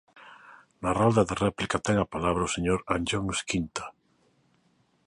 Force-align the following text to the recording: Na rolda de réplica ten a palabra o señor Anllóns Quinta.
Na 0.81 0.91
rolda 0.99 1.23
de 1.29 1.35
réplica 1.45 1.77
ten 1.85 1.95
a 1.99 2.11
palabra 2.13 2.47
o 2.47 2.53
señor 2.55 2.79
Anllóns 2.93 3.39
Quinta. 3.49 3.85